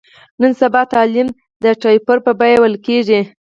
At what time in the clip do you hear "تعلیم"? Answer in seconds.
0.93-1.27